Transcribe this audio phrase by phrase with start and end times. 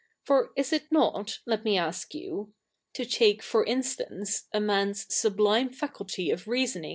[0.23, 2.51] For is it not, let me ask you—
[2.95, 6.89] to take, for instance, a fnan^s sub lime faculty of reasoning a?